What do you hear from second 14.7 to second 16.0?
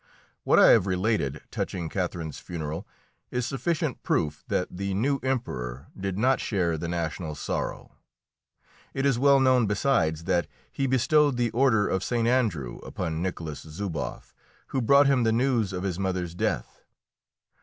brought him the news of his